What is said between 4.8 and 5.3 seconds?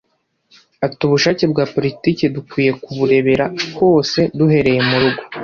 mu rugo